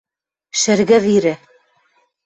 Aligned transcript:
Шӹргӹ 0.59 0.97
пирӹ!.. 1.03 1.33